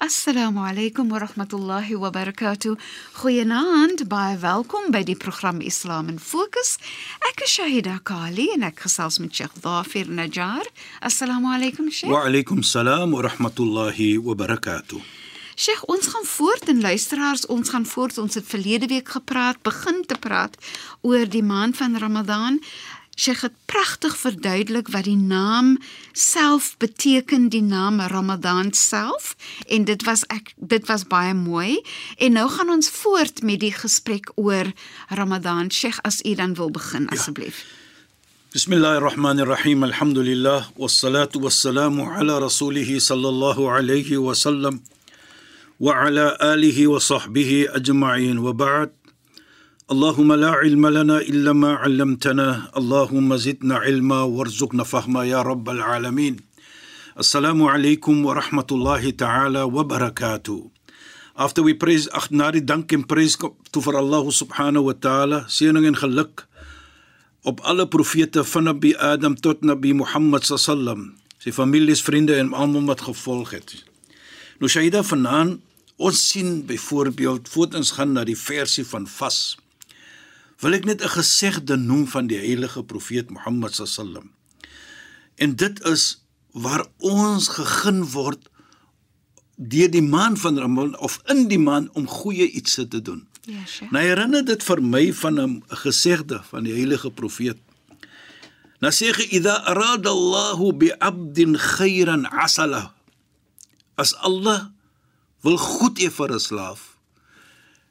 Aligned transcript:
Assalamu 0.00 0.60
alaykum 0.64 1.10
wa 1.10 1.18
rahmatullahi 1.18 1.94
wa 1.94 2.10
barakatuh. 2.10 2.74
Goeienaand, 3.20 4.06
baie 4.08 4.38
welkom 4.40 4.88
by 4.94 5.02
die 5.04 5.14
program 5.14 5.60
Islam 5.60 6.08
in 6.08 6.16
Fokus. 6.16 6.78
Ek 7.28 7.42
is 7.44 7.52
Shahida 7.52 7.98
Kali 8.00 8.46
en 8.54 8.64
ek 8.64 8.80
gesels 8.86 9.20
met 9.20 9.36
Sheikh 9.36 9.60
Dhafir 9.60 10.08
Najjar. 10.08 10.64
Assalamu 11.04 11.52
alaykum 11.52 11.92
Sheikh. 11.92 12.08
Wa 12.08 12.24
alaykum 12.30 12.64
salaam 12.64 13.12
wa 13.12 13.26
rahmatullahi 13.28 14.16
wa 14.24 14.32
barakatuh. 14.32 15.04
Sheikh, 15.60 15.84
ons 15.92 16.08
gaan 16.08 16.24
voort 16.24 16.72
en 16.72 16.80
luisteraars, 16.80 17.44
ons 17.52 17.68
gaan 17.68 17.84
voort. 17.84 18.16
Ons 18.24 18.40
het 18.40 18.48
verlede 18.48 18.88
week 18.88 19.12
gepraat, 19.18 19.60
begin 19.60 20.00
te 20.08 20.16
praat 20.16 20.56
oor 21.04 21.28
die 21.28 21.44
maand 21.44 21.76
van 21.76 22.00
Ramadan. 22.00 22.56
Sheikh 23.20 23.40
het 23.40 23.52
pragtig 23.68 24.14
verduidelik 24.16 24.88
wat 24.88 25.04
die 25.04 25.16
naam 25.16 25.74
self 26.16 26.72
beteken, 26.80 27.50
die 27.52 27.62
naam 27.62 28.00
Ramadan 28.00 28.72
self 28.72 29.34
en 29.68 29.84
dit 29.84 30.04
was 30.08 30.22
ek 30.32 30.54
dit 30.56 30.86
was 30.88 31.04
baie 31.04 31.34
mooi 31.36 31.82
en 32.16 32.32
nou 32.38 32.46
gaan 32.48 32.72
ons 32.72 32.88
voort 33.02 33.42
met 33.44 33.60
die 33.60 33.74
gesprek 33.76 34.32
oor 34.40 34.72
Ramadan. 35.12 35.68
Sheikh, 35.68 35.98
as 36.00 36.22
u 36.24 36.32
dan 36.34 36.54
wil 36.56 36.72
begin 36.72 37.08
asseblief. 37.12 37.60
Ja. 37.60 37.76
Bismillahirrahmanirrahim. 38.56 39.84
Alhamdulillah 39.84 40.72
wassalatu 40.80 41.44
wassalamu 41.44 42.08
ala 42.08 42.40
rasulih 42.40 42.88
sallallahu 42.96 43.68
alayhi 43.68 44.16
wa 44.16 44.32
sallam 44.32 44.80
wa 45.78 45.92
ala 46.06 46.40
alihi 46.40 46.88
wa 46.88 46.98
sahbihi 46.98 47.68
ajma'in 47.68 48.40
wa 48.40 48.56
ba'd. 48.56 48.99
اللهم 49.93 50.33
لا 50.33 50.49
علم 50.49 50.87
لنا 50.87 51.17
الا 51.31 51.53
ما 51.53 51.71
علمتنا 51.73 52.71
اللهم 52.77 53.35
زدنا 53.41 53.75
علما 53.77 54.21
وارزقنا 54.21 54.83
فهما 54.83 55.25
يا 55.25 55.41
رب 55.41 55.69
العالمين 55.69 56.37
السلام 57.19 57.63
عليكم 57.63 58.25
ورحمه 58.25 58.65
الله 58.71 59.09
تعالى 59.09 59.61
وبركاته 59.61 60.57
After 61.37 61.61
we 61.61 61.75
praise 61.77 62.09
ag 62.09 62.31
na 62.31 62.49
die 62.49 62.65
dank 62.65 62.95
en 62.97 63.03
prys 63.05 63.37
toe 63.37 63.83
vir 63.85 63.99
Allah 64.01 64.25
subhanahu 64.25 64.89
wa 64.89 64.95
taala 64.97 65.39
seëning 65.53 65.85
en 65.91 65.97
geluk 66.01 66.47
op 67.45 67.61
alle 67.61 67.85
profete 67.85 68.41
van 68.43 68.65
Nabi 68.71 68.95
Adam 68.97 69.35
tot 69.37 69.61
Nabi 69.61 69.93
Muhammad 69.93 70.49
sallam 70.49 71.13
sy 71.37 71.53
families 71.53 72.01
vriende 72.01 72.33
en 72.41 72.55
almal 72.57 72.89
wat 72.89 73.05
gevolg 73.05 73.53
het 73.53 73.75
Nou 74.57 74.65
Shaida 74.65 75.05
vanaand 75.05 75.61
ons 76.01 76.23
sien 76.31 76.65
byvoorbeeld 76.65 77.53
voordat 77.53 77.77
ons 77.83 77.93
gaan 77.99 78.17
na 78.17 78.25
die 78.25 78.39
versie 78.39 78.87
van 78.95 79.05
vas 79.05 79.53
wil 80.60 80.76
ek 80.76 80.84
net 80.84 81.02
'n 81.02 81.08
gesegde 81.08 81.76
noem 81.76 82.06
van 82.06 82.26
die 82.26 82.38
heilige 82.38 82.84
profeet 82.84 83.30
Mohammed 83.30 83.74
sallam. 83.74 84.30
En 85.36 85.56
dit 85.56 85.84
is 85.84 86.24
waar 86.52 86.86
ons 86.98 87.48
gegeen 87.48 88.04
word 88.04 88.48
deur 89.56 89.90
die 89.90 90.04
maand 90.04 90.40
van 90.40 90.58
Ramadan 90.58 90.98
of 90.98 91.20
in 91.28 91.48
die 91.48 91.58
maand 91.58 91.90
om 91.92 92.08
goeie 92.08 92.50
iets 92.50 92.74
te 92.74 93.00
doen. 93.02 93.28
Ja, 93.44 93.64
Sheikh. 93.66 93.90
Nou 93.92 94.04
herinner 94.04 94.44
dit 94.44 94.62
vir 94.62 94.82
my 94.82 95.12
van 95.12 95.40
'n 95.40 95.62
gesegde 95.68 96.42
van 96.42 96.64
die 96.64 96.72
heilige 96.72 97.10
profeet. 97.10 97.58
Nou 98.80 98.92
sê 98.92 99.12
hy 99.12 99.26
idha 99.36 99.54
arada 99.64 100.10
Allahu 100.10 100.72
bi 100.72 100.92
'abdin 100.92 101.56
khairan 101.56 102.26
asala. 102.26 102.94
As 103.94 104.14
Allah 104.14 104.72
wil 105.40 105.56
goed 105.56 105.98
hê 105.98 106.10
vir 106.10 106.32
'n 106.32 106.40
slaaf, 106.40 106.96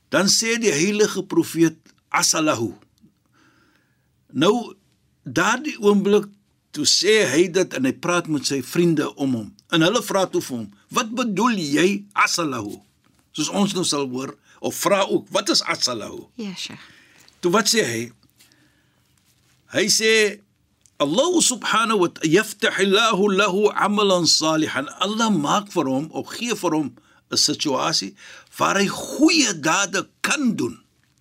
dan 0.09 0.25
sê 0.25 0.57
die 0.57 0.73
heilige 0.73 1.23
profeet 1.23 1.77
asalahu. 2.09 2.73
Nou 4.33 4.73
daardie 5.23 5.77
oomblik 5.81 6.27
toe 6.75 6.85
sê 6.85 7.23
hy 7.29 7.47
dit 7.53 7.73
en 7.77 7.87
hy 7.87 7.93
praat 7.97 8.29
met 8.29 8.45
sy 8.45 8.61
vriende 8.65 9.07
om 9.15 9.33
hom. 9.37 9.49
En 9.73 9.85
hulle 9.85 10.01
vra 10.05 10.25
toe 10.29 10.41
vir 10.41 10.57
hom, 10.57 10.69
"Wat 10.89 11.09
bedoel 11.13 11.57
jy 11.57 12.05
asalahu?" 12.13 12.81
Soos 13.31 13.49
ons 13.49 13.73
nou 13.73 13.83
sal 13.85 14.09
hoor 14.09 14.37
of 14.61 14.75
vra 14.75 15.01
ook, 15.05 15.27
"Wat 15.29 15.49
is 15.49 15.61
asalahu?" 15.61 16.29
Ja, 16.35 16.53
Sheikh. 16.55 16.81
Toe 17.39 17.51
wat 17.51 17.67
sê 17.67 17.83
hy? 17.85 18.11
Hy 19.71 19.85
sê 19.87 20.41
Allah 20.99 21.41
subhanahu 21.41 21.99
wa 21.99 22.07
ta'ala 22.07 22.27
yaftah 22.27 22.79
Allahu 22.79 23.29
lahu 23.31 23.71
'amalan 23.71 24.27
salihan. 24.27 24.89
Allah 24.99 25.29
maak 25.29 25.71
vir 25.71 25.85
hom 25.85 26.09
of 26.11 26.27
gee 26.35 26.55
vir 26.55 26.73
hom 26.75 26.95
'n 27.31 27.37
situasie 27.37 28.15
waar 28.57 28.75
hy 28.75 28.87
goeie 28.87 29.53
dade 29.53 30.09
kan 30.21 30.55
doen 30.55 30.75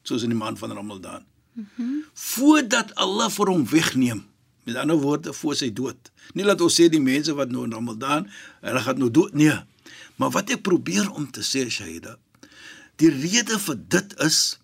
soos 0.09 0.25
in 0.27 0.33
die 0.35 0.39
maand 0.39 0.59
van 0.61 0.75
Ramadan. 0.77 1.25
Mhm. 1.55 2.03
Voordat 2.15 2.95
Allah 2.95 3.31
vir 3.31 3.53
hom 3.53 3.65
wegneem. 3.69 4.25
Met 4.65 4.77
ander 4.77 4.99
woorde 5.01 5.33
voor 5.33 5.57
sy 5.57 5.71
dood. 5.73 6.11
Nie 6.37 6.45
laat 6.45 6.61
ons 6.61 6.77
sê 6.77 6.89
die 6.93 7.01
mense 7.01 7.33
wat 7.35 7.51
nou 7.53 7.65
in 7.65 7.73
Ramadan, 7.73 8.29
hulle 8.61 8.81
gaan 8.85 8.99
nou 9.01 9.11
dood 9.11 9.35
nie. 9.35 9.55
Maar 10.21 10.35
wat 10.35 10.51
ek 10.53 10.65
probeer 10.67 11.09
om 11.17 11.31
te 11.31 11.45
sê 11.47 11.65
Shaida, 11.71 12.19
die 13.01 13.11
rede 13.15 13.59
vir 13.63 13.79
dit 13.97 14.15
is 14.27 14.59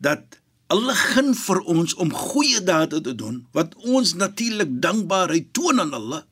dat 0.00 0.40
Allah 0.70 0.96
gun 0.96 1.32
vir 1.34 1.60
ons 1.68 1.94
om 2.00 2.12
goeie 2.14 2.60
dade 2.64 3.00
te 3.02 3.14
doen 3.14 3.42
wat 3.56 3.74
ons 3.90 4.14
natuurlik 4.14 4.76
dankbaarheid 4.82 5.50
toon 5.56 5.82
aan 5.82 5.94
Allah 5.98 6.22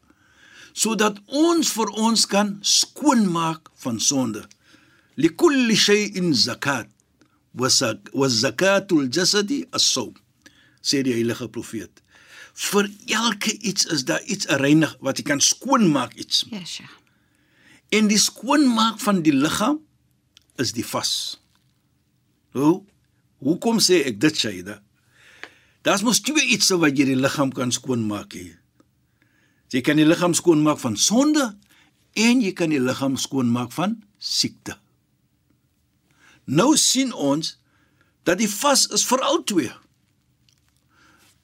sodat 0.78 1.18
ons 1.26 1.72
vir 1.74 1.90
ons 1.98 2.22
kan 2.30 2.52
skoonmaak 2.62 3.66
van 3.82 3.96
sonde. 3.98 4.44
Likulli 5.18 5.74
shay'in 5.74 6.30
zakat 6.38 6.86
wazakatul 7.58 9.08
jasadi 9.10 9.64
as-sawm 9.74 10.14
sê 10.82 11.02
die 11.02 11.16
heilige 11.16 11.48
profeet. 11.52 12.02
Vir 12.58 12.88
elke 13.14 13.52
iets 13.58 13.86
is 13.94 14.04
daar 14.06 14.22
iets 14.26 14.46
reinig 14.62 14.94
wat 15.04 15.18
jy 15.18 15.24
kan 15.26 15.42
skoonmaak 15.42 16.14
iets. 16.14 16.46
Ja, 16.50 16.64
Sheikh. 16.64 16.94
en 17.90 18.08
die 18.08 18.18
skoonmaak 18.20 18.98
van 19.00 19.22
die 19.24 19.32
liggaam 19.32 19.78
is 20.60 20.72
die 20.76 20.84
vas. 20.84 21.40
Hoe? 22.52 22.82
Hoekom 23.40 23.78
sê 23.80 24.02
ek 24.10 24.20
dit 24.20 24.36
Shaida? 24.36 24.82
Daar's 25.82 26.02
mos 26.02 26.20
twee 26.20 26.44
iets 26.52 26.68
wat 26.74 26.98
jy 26.98 27.06
die 27.14 27.20
liggaam 27.20 27.52
kan 27.54 27.72
skoonmaak 27.72 28.34
hier 28.36 28.58
jy 29.72 29.82
kan 29.84 29.98
die 30.00 30.06
liggaam 30.08 30.34
skoonmaak 30.36 30.80
van 30.80 30.96
sonde 30.96 31.50
en 32.16 32.42
jy 32.42 32.52
kan 32.56 32.72
die 32.72 32.80
liggaam 32.80 33.18
skoonmaak 33.20 33.72
van 33.76 33.98
siekte 34.18 34.78
Nou 36.48 36.72
sien 36.80 37.12
ons 37.12 37.56
dat 38.24 38.40
die 38.40 38.48
vas 38.48 38.86
is 38.96 39.04
vir 39.08 39.22
al 39.24 39.42
twee. 39.48 39.72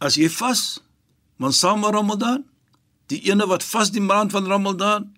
As 0.01 0.17
jy 0.17 0.31
vas, 0.33 0.81
man 1.41 1.53
saam 1.53 1.85
Ramadan, 1.85 2.45
die 3.13 3.21
ene 3.29 3.47
wat 3.49 3.65
vas 3.69 3.93
die 3.93 4.05
maand 4.05 4.33
van 4.33 4.49
Ramadan 4.49 5.11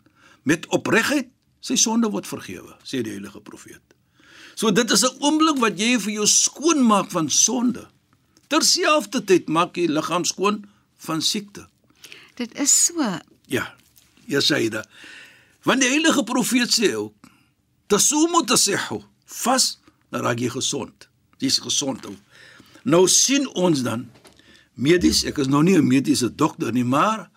met 0.46 0.66
opregtheid, 0.74 1.30
sy 1.62 1.78
sonde 1.78 2.10
word 2.10 2.26
vergewe, 2.26 2.74
sê 2.86 3.02
die 3.02 3.14
heilige 3.14 3.42
profeet. 3.42 3.82
So 4.56 4.70
dit 4.70 4.90
is 4.90 5.04
'n 5.04 5.18
oomblik 5.20 5.58
wat 5.58 5.78
jy 5.78 5.98
vir 5.98 6.12
jou 6.12 6.26
skoon 6.26 6.86
maak 6.86 7.10
van 7.10 7.30
sonde. 7.30 7.86
Terselfdertyd 8.48 9.48
maak 9.48 9.76
jy 9.76 9.86
liggaam 9.86 10.24
skoon 10.24 10.64
van 10.96 11.22
siekte. 11.22 11.68
Dit 12.34 12.58
is 12.58 12.84
so. 12.86 13.02
Ja. 13.46 13.74
Ja 14.26 14.40
Saida. 14.40 14.84
Want 15.62 15.80
die 15.80 15.88
heilige 15.88 16.24
profeet 16.24 16.70
sê 16.70 16.94
ook: 16.94 17.14
"Tasumu 17.86 18.44
tasihhu." 18.46 19.02
Vas, 19.42 19.78
dan 20.10 20.24
raak 20.26 20.40
jy 20.40 20.50
gesond. 20.54 21.08
Jy's 21.42 21.58
gesond. 21.60 22.06
Ou. 22.08 22.16
Nou 22.84 23.04
sien 23.10 23.46
ons 23.58 23.82
dan 23.84 24.06
medies, 24.74 25.24
ek 25.28 25.40
is 25.42 25.48
nou 25.48 25.62
nie 25.62 25.76
'n 25.76 25.86
mediese 25.86 26.34
dokter 26.34 26.72
nie, 26.72 26.84
maar 26.84 27.30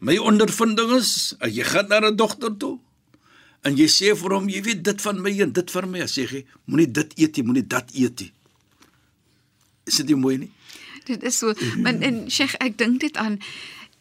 my 0.00 0.16
ondervinding 0.18 0.92
is, 0.98 1.34
as 1.40 1.54
jy 1.54 1.64
gaan 1.64 1.88
na 1.88 2.00
'n 2.00 2.16
dokter 2.16 2.56
toe 2.56 2.78
en 3.62 3.76
jy 3.76 3.86
sê 3.86 4.16
vir 4.16 4.32
hom, 4.32 4.48
jy 4.48 4.62
weet 4.62 4.84
dit 4.84 5.00
van 5.00 5.20
my 5.20 5.32
en 5.40 5.52
dit 5.52 5.70
vir 5.70 5.86
my, 5.86 5.98
sê 6.08 6.26
hy, 6.28 6.44
moenie 6.64 6.90
dit 6.90 7.18
eet 7.18 7.36
nie, 7.36 7.44
moenie 7.44 7.66
dat 7.66 7.90
eet 7.92 8.20
nie. 8.20 8.32
Is 9.86 9.96
dit 10.00 10.06
nie 10.06 10.16
mooi 10.16 10.38
nie? 10.38 10.52
Dit 11.04 11.22
is 11.22 11.38
so. 11.38 11.54
Maar 11.76 12.00
en 12.00 12.30
Sheikh, 12.30 12.54
ek 12.60 12.78
dink 12.78 13.00
dit 13.00 13.16
aan 13.16 13.40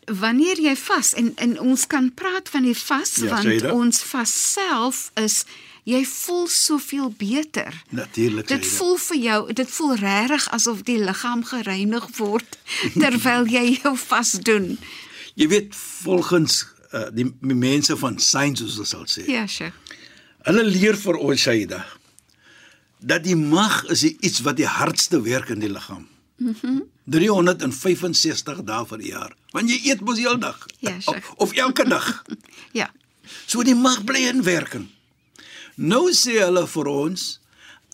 wanneer 0.10 0.58
jy 0.58 0.76
vas 0.76 1.14
en 1.14 1.34
en 1.38 1.60
ons 1.60 1.88
kan 1.88 2.14
praat 2.14 2.50
van 2.50 2.64
die 2.66 2.78
vas 2.78 3.16
Ja, 3.22 3.30
want 3.30 3.66
ons 3.72 4.02
vas 4.10 4.32
self 4.54 5.12
is 5.22 5.46
jy 5.84 6.06
voel 6.06 6.48
soveel 6.48 7.14
beter. 7.18 7.84
Natuurlik 7.90 8.48
Dit 8.48 8.64
Saida. 8.66 8.78
voel 8.78 8.98
vir 8.98 9.18
jou, 9.18 9.54
dit 9.54 9.72
voel 9.72 9.96
regtig 9.96 10.50
asof 10.50 10.82
die 10.84 10.98
liggaam 10.98 11.44
gereinig 11.46 12.10
word 12.18 12.58
terwyl 13.04 13.48
jy 13.48 13.80
jou 13.84 13.96
vas 13.98 14.32
doen. 14.32 14.78
Jy 15.40 15.48
weet 15.48 15.76
volgens 15.76 16.66
uh, 16.94 17.08
die, 17.14 17.28
die 17.42 17.56
mense 17.56 17.98
van 17.98 18.20
science 18.20 18.64
soos 18.64 18.80
ons 18.80 18.90
sal 18.90 19.06
sê. 19.08 19.26
Ja, 19.32 19.46
Sheikh. 19.48 19.74
Hulle 20.48 20.64
leer 20.64 20.98
vir 20.98 21.18
ons 21.20 21.42
Shaida 21.42 21.86
dat 23.00 23.24
die 23.24 23.36
mag 23.36 23.86
is 23.88 24.02
die 24.04 24.18
iets 24.20 24.42
wat 24.44 24.58
die 24.60 24.68
hardste 24.68 25.22
werk 25.24 25.50
in 25.54 25.62
die 25.64 25.72
liggaam. 25.72 26.08
Mhm. 26.38 26.56
Mm 26.64 26.88
365 27.10 28.60
dae 28.68 28.86
vir 28.86 29.00
die 29.02 29.10
jaar. 29.10 29.32
Want 29.56 29.70
jy 29.72 29.80
eet 29.90 30.02
mos 30.06 30.20
heeldag. 30.22 30.60
Ja, 30.80 30.92
of, 30.98 31.04
Sheikh. 31.08 31.30
of 31.44 31.54
elke 31.58 31.88
dag. 31.90 32.10
Ja. 32.78 32.92
So 33.50 33.64
die 33.66 33.74
mag 33.76 34.04
bly 34.06 34.28
in 34.30 34.44
werking. 34.46 34.88
Nou 35.80 36.10
sê 36.12 36.42
hulle 36.44 36.66
vir 36.68 36.90
ons 36.92 37.22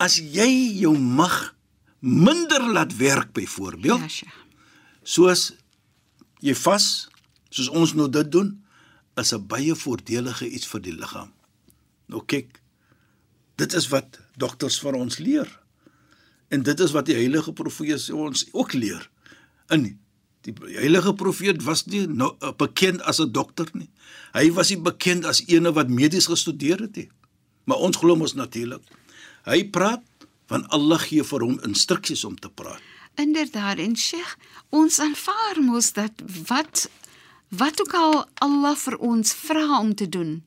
as 0.01 0.17
jy 0.17 0.49
jou 0.81 0.95
mag 0.97 1.53
minder 2.01 2.63
laat 2.73 2.95
werk 2.97 3.31
byvoorbeeld, 3.33 4.01
Ja, 4.01 4.09
Sheikh. 4.09 4.33
soos 5.03 5.53
jy 6.41 6.55
vas, 6.65 7.09
soos 7.49 7.69
ons 7.69 7.93
nou 7.93 8.09
dit 8.09 8.31
doen, 8.31 8.55
is 9.17 9.33
'n 9.33 9.47
baie 9.47 9.75
voordelige 9.75 10.49
iets 10.49 10.65
vir 10.67 10.81
die 10.81 10.93
liggaam. 10.93 11.31
Nou 12.07 12.21
kyk, 12.25 12.61
dit 13.57 13.73
is 13.73 13.87
wat 13.87 14.19
dokters 14.37 14.79
vir 14.79 14.93
ons 14.93 15.17
leer. 15.17 15.59
En 16.49 16.63
dit 16.63 16.79
is 16.79 16.91
wat 16.91 17.05
die 17.05 17.15
heilige 17.15 17.53
profeet 17.53 18.09
ons 18.11 18.45
ook 18.51 18.73
leer. 18.73 19.09
In 19.69 19.97
die 20.41 20.53
heilige 20.77 21.13
profeet 21.13 21.63
was 21.63 21.85
nie 21.85 22.07
nou 22.07 22.35
uh, 22.41 22.51
bekend 22.57 23.01
as 23.01 23.19
'n 23.19 23.31
dokter 23.31 23.69
nie. 23.73 23.89
Hy 24.33 24.51
was 24.51 24.69
nie 24.69 24.81
bekend 24.81 25.25
as 25.25 25.43
eene 25.47 25.71
wat 25.73 25.89
medies 25.89 26.25
gestudeer 26.25 26.79
het 26.79 26.95
nie. 26.95 27.09
Maar 27.65 27.77
ons 27.77 27.97
glo 27.97 28.15
mos 28.15 28.33
natuurlik. 28.33 28.81
Hy 29.45 29.63
praat 29.69 30.03
van 30.49 30.65
Allah 30.73 31.01
gee 31.01 31.23
vir 31.25 31.45
hom 31.45 31.59
instruksies 31.65 32.25
om 32.25 32.37
te 32.37 32.49
praat. 32.49 32.81
Inderdaad, 33.15 33.79
en 33.79 33.95
Sheikh, 33.95 34.35
ons 34.69 34.99
aanvaar 34.99 35.61
mos 35.63 35.93
dat 35.95 36.23
wat 36.47 36.89
wat 37.55 37.79
ook 37.81 37.93
al 37.93 38.25
Allah 38.43 38.75
vir 38.75 38.97
ons 38.97 39.33
vra 39.45 39.79
om 39.79 39.93
te 39.95 40.09
doen, 40.09 40.43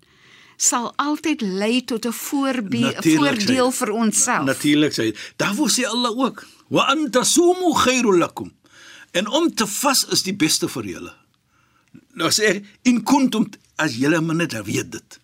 sal 0.58 0.90
altyd 0.96 1.40
lei 1.40 1.84
tot 1.84 2.06
'n 2.06 2.12
voordeel 2.12 3.70
vir 3.70 3.90
onsself. 3.90 4.44
Natuurlik 4.44 4.92
sê 4.92 5.02
hy. 5.02 5.14
Daarvoor 5.36 5.70
sê 5.70 5.86
Allah 5.86 6.18
ook: 6.18 6.46
"Wa 6.68 6.82
antasumu 6.82 7.72
khairul 7.74 8.18
lakum." 8.18 8.52
En 9.10 9.26
om 9.28 9.54
te 9.54 9.66
vas 9.66 10.04
is 10.04 10.22
die 10.22 10.34
beste 10.34 10.68
vir 10.68 10.84
julle. 10.84 11.14
Nou 12.12 12.30
sê 12.30 12.44
hy, 12.52 12.64
in 12.82 13.02
kuntum 13.02 13.48
as 13.76 13.94
julle 13.96 14.20
maar 14.20 14.36
net 14.36 14.52
weet 14.64 14.92
dit. 14.92 15.20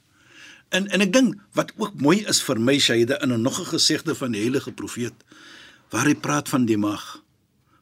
En 0.69 0.89
en 0.91 1.01
ek 1.01 1.13
dink 1.13 1.35
wat 1.53 1.73
ook 1.77 2.01
mooi 2.01 2.25
is 2.29 2.43
vir 2.43 2.59
my 2.61 2.79
Shaida 2.79 3.21
in 3.23 3.33
'n 3.33 3.43
nog 3.43 3.61
'n 3.61 3.67
gesegde 3.75 4.15
van 4.15 4.33
die 4.33 4.41
heilige 4.41 4.73
profeet 4.73 5.15
waar 5.91 6.07
hy 6.07 6.15
praat 6.15 6.49
van 6.49 6.65
die 6.67 6.77
mag. 6.77 7.23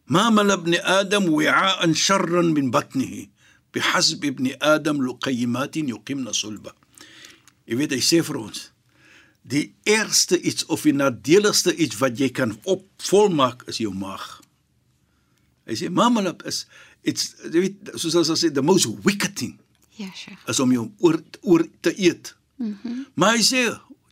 Ma 0.06 0.30
mal 0.30 0.50
ibn 0.50 0.74
adam 0.82 1.24
wi'a'an 1.30 1.94
sharran 1.94 2.52
min 2.52 2.70
batnihi 2.70 3.30
bihasb 3.72 4.24
ibn 4.24 4.52
adam 4.60 5.00
luqaymatin 5.00 5.88
yuqimna 5.88 6.32
sulba. 6.32 6.74
Jy 7.66 7.76
weet 7.76 7.90
hy 7.90 8.00
sê 8.00 8.22
vir 8.24 8.36
ons 8.36 8.72
die 9.42 9.74
ergste 9.84 10.40
iets 10.40 10.64
of 10.66 10.82
die 10.82 10.92
nadeligste 10.94 11.74
iets 11.76 11.98
wat 11.98 12.18
jy 12.18 12.28
kan 12.30 12.58
op 12.62 12.84
volmaak 12.96 13.62
is 13.66 13.78
jou 13.82 13.94
maag. 13.94 14.40
Hy 15.66 15.74
sê 15.74 15.90
mamalap 15.90 16.42
is 16.46 16.66
it's 17.02 17.34
jy 17.50 17.60
weet 17.66 17.90
soos 17.94 18.14
as 18.14 18.30
sê 18.44 18.52
the 18.52 18.62
most 18.62 18.86
wicked 19.02 19.34
thing 19.36 19.58
Ja, 19.96 20.08
Sheikh. 20.14 20.38
is 20.48 20.60
om 20.60 20.70
jou 20.72 20.90
oor 20.98 21.22
oor 21.42 21.66
te 21.80 21.92
eet. 21.98 22.34
Mm 22.58 23.06
maar 23.14 23.36
hy 23.36 23.44
sê 23.44 23.62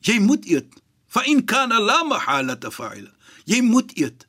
jy 0.06 0.18
moet 0.20 0.46
eet. 0.48 0.68
Fa 1.10 1.24
in 1.26 1.44
kana 1.44 1.80
la 1.80 2.02
mahala 2.04 2.56
fa'ila. 2.56 3.10
Jy 3.44 3.60
moet 3.66 3.92
eet. 3.98 4.26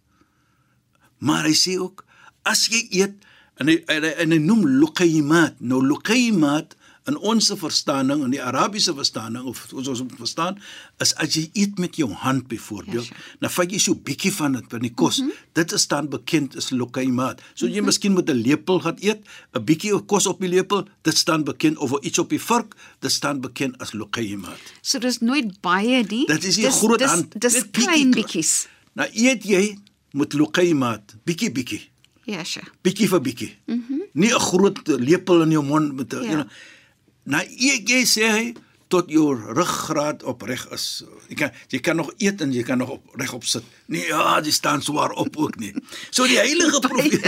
Maar 1.20 1.46
hy 1.50 1.56
sê 1.56 1.78
ook 1.80 2.06
as 2.44 2.68
jy 2.72 2.88
eet 3.04 3.16
en 3.62 3.70
hy 3.70 3.78
en 3.88 4.04
hy, 4.08 4.14
en 4.24 4.32
hy 4.36 4.40
noem 4.42 4.66
luqaymat. 4.82 5.60
Nou 5.60 5.82
luqaymat 5.86 6.76
in 7.10 7.18
ons 7.18 7.52
verstaaning 7.58 8.24
in 8.24 8.32
die 8.32 8.42
Arabiese 8.44 8.94
verstaaning 8.94 9.44
of 9.50 9.74
ons 9.74 9.88
ons 9.88 10.04
verstaan 10.18 10.60
is 11.02 11.16
as 11.16 11.34
jy 11.34 11.50
eet 11.54 11.80
met 11.80 11.96
jou 11.96 12.12
hand 12.14 12.48
byvoorbeeld, 12.48 13.08
Ja, 13.08 13.16
sure. 13.16 13.38
nou 13.40 13.52
vat 13.52 13.72
jy 13.72 13.78
so 13.80 13.96
bietjie 13.96 14.32
van 14.34 14.52
dit 14.54 14.64
van 14.70 14.80
die 14.80 14.94
kos. 14.94 15.18
Mm 15.20 15.26
-hmm. 15.26 15.34
Dit 15.54 15.72
is 15.72 15.82
staan 15.82 16.10
bekend 16.10 16.56
as 16.58 16.70
luqaymat. 16.70 17.42
So 17.54 17.68
jy 17.68 17.82
miskien 17.82 18.14
met 18.14 18.30
'n 18.30 18.34
lepel 18.42 18.80
gaan 18.80 18.98
eet, 19.00 19.26
'n 19.54 19.64
bietjie 19.66 20.06
kos 20.06 20.26
op 20.28 20.40
die 20.40 20.50
lepel, 20.50 20.88
dit 21.02 21.18
staan 21.18 21.44
bekend 21.44 21.78
of 21.78 21.92
iets 22.02 22.20
op 22.20 22.30
die 22.30 22.40
vork, 22.42 22.76
dit 23.00 23.12
staan 23.12 23.42
bekend 23.42 23.78
as 23.82 23.92
luqaymat. 23.94 24.60
So 24.82 25.00
dis 25.00 25.20
nooit 25.20 25.62
baie 25.62 26.04
nie. 26.10 26.26
Dit 26.28 26.44
is 26.44 26.56
nie 26.58 26.66
Dis- 26.66 26.78
groot 26.78 27.00
dis, 27.00 27.08
hand, 27.10 27.42
Dis 27.42 27.54
bietjie 27.54 27.72
klein 27.84 28.12
kle- 28.12 28.22
bietjies. 28.22 28.68
Nou 28.94 29.10
eet 29.14 29.44
jy 29.44 29.78
met 30.12 30.34
luqaymat, 30.34 31.16
bietjie 31.26 31.52
bietjie. 31.52 31.90
Ja, 32.26 32.44
Sheikh. 32.44 32.70
bietjie 32.84 33.08
vir 33.08 33.22
bietjie. 33.22 33.56
Mm 33.66 33.84
-hmm. 33.88 34.02
Nie 34.14 34.30
'n 34.36 34.40
groot 34.40 34.80
lepel 34.88 35.42
in 35.42 35.52
jou 35.52 35.64
mond 35.66 35.96
met 35.96 36.14
'n 36.14 36.16
Ja. 36.16 36.22
ja. 36.24 36.30
you 36.30 36.42
know. 36.42 36.52
Nou 37.26 37.44
eet 37.46 37.90
jy 37.90 38.02
sê 38.10 38.30
hy 38.34 38.46
tot 38.92 39.10
jou 39.12 39.32
ruggraat 39.56 40.24
opreg 40.28 40.66
is. 40.76 40.86
Jy 41.32 41.38
kan 41.40 41.52
jy 41.72 41.80
kan 41.84 42.00
nog 42.00 42.12
eet 42.20 42.42
en 42.44 42.52
jy 42.54 42.64
kan 42.68 42.78
nog 42.82 42.90
op 42.98 43.16
regop 43.22 43.46
sit. 43.48 43.64
Nee, 43.92 44.06
ja, 44.12 44.38
jy 44.44 44.52
staan 44.56 44.84
swaar 44.84 45.12
op 45.20 45.38
ook 45.38 45.58
nie. 45.62 45.72
So 46.12 46.28
die 46.30 46.38
heilige 46.40 46.80
profeet 46.88 47.26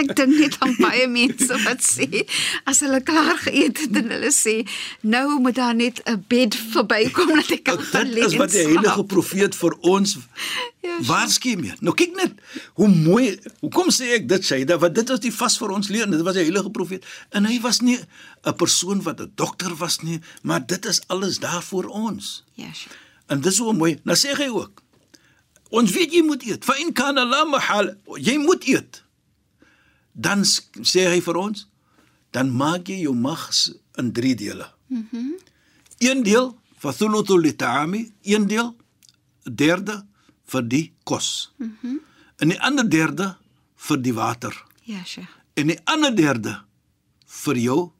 ek 0.00 0.14
dink 0.16 0.34
net 0.38 0.56
aan 0.64 0.74
baie 0.80 1.06
mense 1.08 1.60
wat 1.66 1.84
sê 1.84 2.24
as 2.70 2.80
hulle 2.84 3.00
klaar 3.04 3.36
geëet 3.44 3.84
het 3.84 4.00
en 4.02 4.10
hulle 4.16 4.32
sê 4.34 4.56
nou 5.02 5.38
moet 5.40 5.56
daar 5.60 5.74
net 5.76 6.00
'n 6.08 6.24
bed 6.28 6.56
verbykom 6.74 7.34
dat 7.36 7.50
ek 7.50 7.64
kan 7.64 7.78
gaan 7.78 8.08
Dit 8.10 8.14
lê. 8.16 8.26
is 8.26 8.36
wat 8.40 8.50
die 8.50 8.64
heilige 8.66 9.04
profeet 9.04 9.54
vir 9.54 9.76
ons 9.80 10.16
Ja, 10.80 10.96
waarsku 11.04 11.56
mee. 11.60 11.74
Nou 11.84 11.92
kyk 11.92 12.14
net 12.16 12.38
hoe 12.80 12.86
mooi. 12.88 13.34
Hoekom 13.60 13.90
sê 13.92 14.14
ek 14.16 14.28
dit 14.30 14.46
sê 14.48 14.62
dat 14.64 14.80
wat 14.80 14.94
dit 14.96 15.10
was 15.12 15.20
die 15.20 15.32
vas 15.32 15.58
vir 15.60 15.74
ons 15.76 15.90
leer. 15.92 16.08
Dit 16.08 16.22
was 16.24 16.38
die 16.38 16.46
heilige 16.46 16.70
profeet 16.72 17.04
en 17.36 17.44
hy 17.44 17.58
was 17.60 17.82
nie 17.84 17.98
'n 18.00 18.54
persoon 18.56 19.02
wat 19.04 19.20
'n 19.20 19.32
dokter 19.36 19.76
was 19.76 20.00
nie, 20.00 20.20
maar 20.42 20.64
dit 20.70 20.86
is 20.90 21.00
alles 21.12 21.38
daar 21.42 21.62
vir 21.66 21.88
ons. 21.88 22.30
Ja, 22.54 22.70
Sheikh. 22.72 22.96
En 23.30 23.40
dis 23.44 23.56
so 23.60 23.72
mooi. 23.76 23.96
Nou 24.08 24.16
sê 24.18 24.32
hy 24.38 24.48
ook. 24.50 24.82
Ons 25.70 25.92
weet 25.94 26.12
jy 26.16 26.22
moet 26.26 26.42
eet. 26.48 26.64
Fa 26.66 26.74
in 26.82 26.92
kana 26.98 27.24
la 27.26 27.44
mahal. 27.46 27.92
Jy 28.18 28.36
moet 28.42 28.64
eet. 28.66 29.02
Dan 30.12 30.42
sê 30.82 31.04
hy 31.12 31.20
vir 31.22 31.36
ons, 31.38 31.66
dan 32.34 32.50
maak 32.50 32.88
jy 32.90 33.02
jou 33.04 33.14
mag 33.14 33.48
s- 33.54 33.72
in 33.98 34.12
3 34.12 34.34
dele. 34.36 34.66
Mhm. 34.88 35.06
Mm 35.12 35.38
een 36.00 36.22
deel 36.24 36.46
vir 36.80 36.94
thuluthu 36.96 37.36
lit'ami, 37.40 38.06
een 38.24 38.46
deel 38.48 38.70
derde 39.44 39.98
vir 40.48 40.62
die 40.68 40.86
kos. 41.04 41.52
Mhm. 41.58 41.70
Mm 41.82 41.98
en 42.40 42.48
die 42.48 42.60
ander 42.64 42.86
derde 42.88 43.36
vir 43.76 43.98
die 44.00 44.14
water. 44.16 44.54
Ja, 44.88 45.02
Sheikh. 45.04 45.28
En 45.60 45.66
die 45.68 45.76
ander 45.84 46.14
derde 46.16 46.54
vir 47.26 47.56
jou 47.60 47.90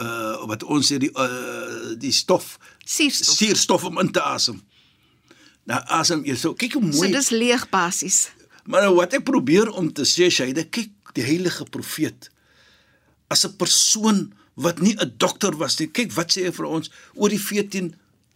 uh 0.00 0.46
wat 0.48 0.62
ons 0.64 0.86
sê 0.92 0.98
die 0.98 1.10
uh 1.14 1.94
die 1.98 2.12
stof 2.12 2.58
Suurstof. 2.84 3.36
suurstof 3.36 3.84
om 3.84 3.98
in 4.00 4.10
te 4.12 4.20
asem. 4.22 4.62
Nou 5.68 5.80
asem 6.00 6.24
jy 6.24 6.34
so 6.36 6.54
kyk 6.54 6.72
hoe 6.78 6.92
So 6.92 6.98
mooi. 7.04 7.12
dis 7.12 7.30
leeg 7.30 7.68
basies. 7.70 8.30
maar 8.66 8.82
nou 8.82 8.94
wat 8.96 9.12
ek 9.14 9.24
probeer 9.24 9.68
om 9.70 9.92
te 9.92 10.02
sê 10.02 10.30
Shaida, 10.30 10.64
kyk 10.64 10.90
die 11.14 11.22
heilige 11.24 11.64
profeet 11.64 12.30
as 13.30 13.44
'n 13.46 13.56
persoon 13.56 14.32
wat 14.56 14.80
nie 14.80 14.94
'n 14.98 15.12
dokter 15.16 15.56
was 15.56 15.78
nie. 15.78 15.86
Kyk 15.88 16.12
wat 16.12 16.30
sê 16.32 16.44
hy 16.46 16.50
vir 16.52 16.66
ons 16.66 16.90
oor 17.14 17.28
die 17.28 17.38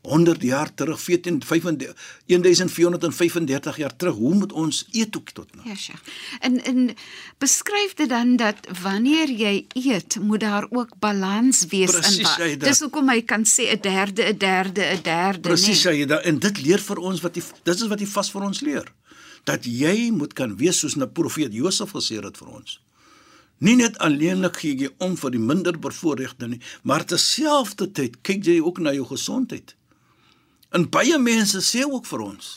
1400 0.05 0.43
jaar 0.43 0.75
terug, 0.75 1.05
1435 1.05 1.97
1435 2.27 3.77
jaar 3.77 3.97
terug. 3.97 4.15
Hoe 4.15 4.35
moet 4.35 4.53
ons 4.53 4.87
eet 4.91 5.17
ook 5.17 5.31
tot 5.31 5.55
nou? 5.55 5.69
Ja, 5.69 5.75
Sheikh. 5.75 6.01
En 6.41 6.65
en 6.65 6.97
beskryf 7.39 7.95
dit 7.95 8.09
dan 8.09 8.37
dat 8.37 8.57
wanneer 8.83 9.31
jy 9.31 9.67
eet, 9.73 10.19
moet 10.21 10.41
daar 10.41 10.67
ook 10.71 10.89
balans 10.99 11.65
wees 11.69 11.91
Presies, 11.91 12.19
in 12.19 12.59
wat. 12.59 12.61
Dis 12.61 12.81
hoekom 12.81 13.09
hy 13.09 13.23
kan 13.23 13.45
sê 13.45 13.73
'n 13.73 13.81
derde, 13.81 14.23
'n 14.23 14.39
derde, 14.39 14.83
'n 14.83 15.03
derde, 15.03 15.41
Presies 15.41 15.67
nee. 15.67 15.95
Shaida 15.95 16.21
en 16.21 16.39
dit 16.39 16.63
leer 16.63 16.81
vir 16.81 16.99
ons 16.99 17.21
wat 17.21 17.35
die 17.35 17.43
dit 17.63 17.75
is 17.75 17.87
wat 17.87 17.99
die 17.99 18.09
vas 18.09 18.31
vir 18.31 18.43
ons 18.43 18.61
leer. 18.61 18.93
Dat 19.45 19.65
jy 19.65 20.11
moet 20.11 20.33
kan 20.33 20.57
wees 20.57 20.79
soos 20.79 20.97
'n 20.97 21.13
profeet 21.13 21.53
Josef 21.53 21.91
gesê 21.91 22.21
het 22.23 22.37
vir 22.37 22.49
ons. 22.49 22.81
Nie 23.59 23.77
net 23.77 23.99
alleenlik 23.99 24.57
gee 24.57 24.77
jy 24.77 24.91
om 24.99 25.17
vir 25.17 25.31
die 25.31 25.41
minder 25.41 25.79
bevoorregte 25.79 26.49
nie, 26.49 26.61
maar 26.83 27.05
terselfdertyd 27.05 28.23
kyk 28.23 28.45
jy 28.45 28.61
ook 28.61 28.79
na 28.79 28.93
jou 28.93 29.07
gesondheid. 29.07 29.75
En 30.75 30.87
baie 30.91 31.19
mense 31.23 31.61
sê 31.63 31.85
ook 31.87 32.07
vir 32.11 32.25
ons 32.27 32.55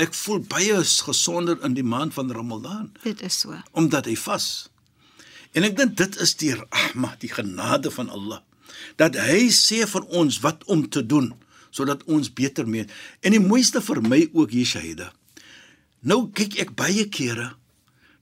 ek 0.00 0.14
voel 0.24 0.40
baie 0.50 0.80
gesonder 1.06 1.60
in 1.66 1.76
die 1.76 1.84
maand 1.86 2.14
van 2.16 2.32
Ramadan 2.34 2.88
Dit 3.04 3.20
is 3.22 3.36
so. 3.44 3.54
omdat 3.78 4.08
hy 4.10 4.16
vas. 4.18 4.68
En 5.54 5.62
ek 5.62 5.76
dink 5.78 5.94
dit 6.00 6.16
is 6.24 6.32
die 6.40 6.50
rahma, 6.56 7.12
die 7.22 7.30
genade 7.30 7.92
van 7.94 8.10
Allah 8.10 8.40
dat 8.98 9.14
hy 9.20 9.46
sê 9.54 9.84
vir 9.86 10.06
ons 10.18 10.40
wat 10.42 10.64
om 10.72 10.82
te 10.90 11.04
doen 11.06 11.30
sodat 11.74 12.02
ons 12.10 12.30
beter 12.30 12.66
mee. 12.70 12.86
En 13.22 13.34
die 13.34 13.42
mooiste 13.42 13.80
vir 13.82 14.00
my 14.02 14.20
ook 14.32 14.52
hier 14.54 14.66
Shahida. 14.66 15.08
Nou 16.06 16.28
kyk 16.34 16.58
ek 16.62 16.74
baie 16.78 17.06
kere 17.10 17.52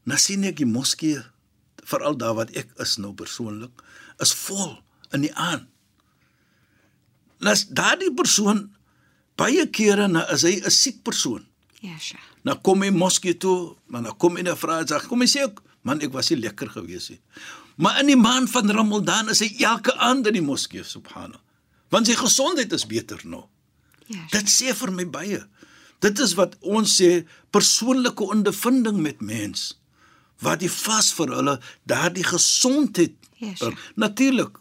na 0.08 0.16
sien 0.20 0.44
ek 0.48 0.58
die 0.60 0.68
moskee 0.68 1.20
veral 1.88 2.16
daar 2.20 2.36
wat 2.38 2.52
ek 2.56 2.70
is 2.82 2.98
nou 3.00 3.12
persoonlik 3.16 3.82
is 4.22 4.32
vol 4.44 4.78
in 5.12 5.24
die 5.26 5.32
aan. 5.34 5.66
Nas 7.42 7.66
daardie 7.68 8.12
persoon 8.14 8.70
Baie 9.36 9.66
kere 9.70 10.08
nou 10.08 10.24
is 10.32 10.42
hy 10.42 10.60
'n 10.60 10.70
siek 10.70 11.02
persoon. 11.02 11.46
Ja, 11.80 11.98
Sheikh. 11.98 12.22
Nou 12.46 12.56
kom 12.62 12.82
hy 12.82 12.90
moskee 12.90 13.34
toe, 13.38 13.76
maar 13.86 14.02
nou 14.02 14.14
kom 14.18 14.36
hy 14.36 14.44
en 14.46 14.56
vra 14.56 14.82
sê, 14.84 15.00
"Kom 15.08 15.20
hy 15.20 15.26
sê 15.26 15.42
ook, 15.42 15.62
man, 15.82 16.00
ek 16.00 16.12
was 16.12 16.30
nie 16.30 16.40
lekker 16.40 16.68
gewees 16.68 17.10
nie." 17.10 17.20
Maar 17.76 18.00
in 18.00 18.06
die 18.06 18.16
maand 18.16 18.50
van 18.50 18.70
Ramadan 18.70 19.28
is 19.28 19.40
hy 19.40 19.54
elke 19.64 19.96
aand 19.96 20.26
in 20.26 20.34
die 20.34 20.42
moskee, 20.42 20.82
subhanallah. 20.84 21.40
Want 21.88 22.06
sy 22.06 22.14
gesondheid 22.14 22.72
is 22.72 22.86
beter 22.86 23.20
nou. 23.24 23.44
Ja. 24.06 24.16
Sheikh. 24.16 24.30
Dit 24.30 24.48
sê 24.48 24.74
vir 24.74 24.90
my 24.92 25.06
baie. 25.06 25.46
Dit 26.00 26.18
is 26.18 26.34
wat 26.34 26.56
ons 26.60 27.00
sê 27.00 27.26
persoonlike 27.50 28.24
ondervinding 28.24 28.98
met 29.00 29.20
mens. 29.20 29.78
Wat 30.42 30.60
die 30.60 30.70
vas 30.70 31.12
vir 31.12 31.28
hulle 31.28 31.60
daardie 31.86 32.24
gesondheid. 32.24 33.14
Ja, 33.38 33.54
sure. 33.54 33.76
Natuurlik. 33.94 34.58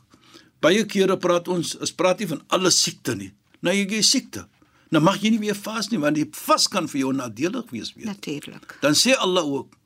Baie 0.61 0.85
kere 0.85 1.17
praat 1.17 1.47
ons, 1.47 1.75
is 1.81 1.91
praat 1.91 2.19
nie 2.19 2.27
van 2.27 2.43
alle 2.53 2.69
siekte 2.69 3.15
nie. 3.15 3.31
Nou 3.65 3.73
jy 3.73 3.87
gee 3.89 4.05
siekte. 4.05 4.45
Nou 4.91 4.99
mag 5.03 5.21
jy 5.23 5.31
nie 5.31 5.39
meer 5.39 5.55
vas 5.55 5.87
nie 5.91 5.99
want 6.03 6.17
die 6.19 6.27
vas 6.45 6.67
kan 6.71 6.89
vir 6.91 7.05
jou 7.05 7.11
nadelig 7.15 7.69
wees 7.71 7.93
weer. 7.95 8.09
Natuurlik. 8.11 8.75
Dan 8.83 8.97
sê 8.99 9.15
Allah 9.15 9.47
ook, 9.47 9.77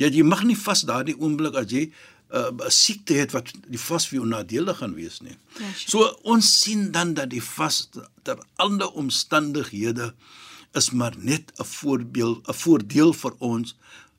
ja 0.00 0.10
jy 0.12 0.24
mag 0.26 0.42
nie 0.44 0.58
vas 0.58 0.84
daardie 0.84 1.16
oomblik 1.16 1.56
as 1.56 1.72
jy 1.72 1.88
'n 2.34 2.60
uh, 2.60 2.68
siekte 2.68 3.14
het 3.14 3.32
wat 3.32 3.52
die 3.70 3.78
vas 3.78 4.08
vir 4.08 4.18
jou 4.18 4.26
nadelig 4.28 4.76
gaan 4.80 4.94
wees 4.94 5.20
nie. 5.22 5.36
Ja, 5.60 5.70
sure. 5.76 5.90
So 5.90 5.98
ons 6.34 6.48
sien 6.60 6.90
dan 6.92 7.14
dat 7.14 7.30
die 7.30 7.42
vas 7.42 7.88
ter 8.22 8.38
ander 8.56 8.90
omstandighede 8.90 10.14
is 10.74 10.90
maar 10.90 11.14
net 11.16 11.52
'n 11.56 11.64
voorbeeld, 11.64 12.48
'n 12.48 12.52
voordeel 12.52 13.12
vir 13.12 13.34
ons 13.38 13.76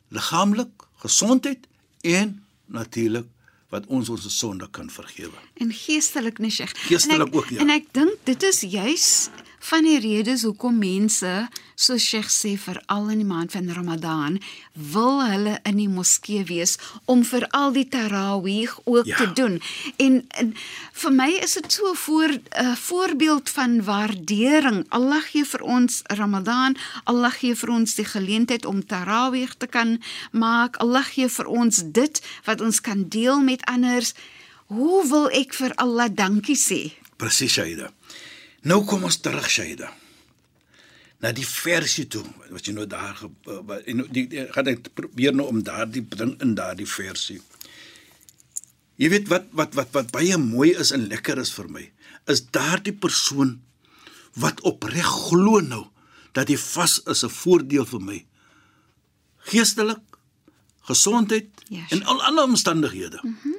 liggaamlik, 0.10 0.72
gesondheid 1.04 1.68
en 2.02 2.46
natuurlik 2.66 3.28
wat 3.70 3.86
ons 3.86 4.10
ons 4.10 4.38
sonde 4.38 4.70
kan 4.70 4.90
vergewe. 4.90 5.38
En 5.54 5.74
geestelik 5.74 6.38
nie, 6.38 6.52
Sheikh. 6.52 6.74
Geestelik 6.88 7.36
ook, 7.36 7.50
ja. 7.50 7.60
En 7.60 7.70
ek 7.70 7.86
dink 7.92 8.14
dit 8.24 8.44
is 8.44 8.60
juis 8.62 9.30
van 9.66 9.84
die 9.84 10.00
redes 10.00 10.44
hoekom 10.46 10.78
mense, 10.78 11.48
soos 11.76 12.04
Sheikh 12.06 12.30
sê, 12.30 12.52
veral 12.62 13.08
in 13.10 13.18
die 13.24 13.26
maand 13.28 13.52
van 13.56 13.70
Ramadan, 13.74 14.40
wil 14.94 15.24
hulle 15.26 15.56
in 15.66 15.78
die 15.78 15.90
moskee 15.90 16.44
wees 16.46 16.76
om 17.06 17.24
vir 17.26 17.48
al 17.50 17.72
die 17.74 17.88
tarawih 17.90 18.70
ook 18.86 19.06
Ja. 19.06 19.16
te 19.18 19.34
doen. 19.34 19.62
En, 19.98 20.26
en 20.38 20.54
vir 21.02 21.12
my 21.12 21.30
is 21.42 21.54
dit 21.54 21.72
so 21.72 21.92
'n 21.92 21.96
voor 21.96 22.30
'n 22.34 22.76
voorbeeld 22.76 23.50
van 23.50 23.84
waardering. 23.84 24.86
Allah 24.90 25.22
gee 25.32 25.46
vir 25.46 25.62
ons 25.62 26.02
Ramadan, 26.04 26.76
Allah 27.04 27.32
gee 27.32 27.56
vir 27.56 27.70
ons 27.70 27.96
die 27.96 28.06
geleentheid 28.06 28.66
om 28.66 28.86
tarawih 28.86 29.50
te 29.58 29.68
kan 29.68 30.02
maak. 30.32 30.78
Allah 30.78 31.04
gee 31.04 31.28
vir 31.30 31.46
ons 31.48 31.84
dit 31.92 32.22
wat 32.46 32.62
ons 32.62 32.82
kan 32.82 33.06
deel 33.10 33.40
met 33.42 33.66
anders. 33.66 34.14
Hoe 34.68 35.08
wil 35.08 35.30
ek 35.30 35.54
vir 35.54 35.72
Allah 35.76 36.08
dankie 36.14 36.56
sê? 36.58 36.92
Presies, 37.18 37.52
Shaida. 37.52 37.92
Nou 38.66 38.82
kom 38.86 39.04
ons 39.06 39.18
terug, 39.22 39.46
Shaida. 39.50 39.92
Na 41.24 41.32
die 41.32 41.46
versie 41.48 42.08
toe, 42.12 42.24
wat 42.52 42.66
jy 42.68 42.74
nou 42.76 42.86
daar 42.90 43.18
wat- 43.46 43.86
en 43.86 43.96
nou 44.02 44.08
die, 44.12 44.28
die 44.28 44.46
gaan 44.52 44.68
ek 44.68 44.90
probeer 44.94 45.34
nou 45.34 45.48
om 45.48 45.62
daardie 45.64 46.02
bring 46.04 46.36
in 46.42 46.56
daardie 46.56 46.88
versie. 46.90 47.42
Jy 48.98 49.10
weet 49.10 49.28
wat 49.28 49.46
wat 49.52 49.74
wat 49.76 49.92
wat 49.92 50.12
baie 50.12 50.38
mooi 50.38 50.72
is 50.76 50.92
en 50.92 51.08
lekker 51.08 51.38
is 51.38 51.52
vir 51.54 51.68
my, 51.70 51.92
is 52.28 52.42
daardie 52.52 52.94
persoon 52.94 53.62
wat 54.36 54.62
opreg 54.62 55.06
glo 55.30 55.60
nou 55.62 55.86
dat 56.34 56.48
die 56.48 56.58
vas 56.60 57.00
is 57.08 57.24
'n 57.24 57.30
voordeel 57.30 57.86
vir 57.86 58.02
my. 58.02 58.26
Geestelik, 59.52 60.02
gesondheid 60.82 61.48
Ja, 61.70 61.86
en 61.90 62.04
al 62.04 62.22
ander 62.24 62.44
omstandighede. 62.44 63.20
Mm 63.24 63.38
-hmm. 63.44 63.55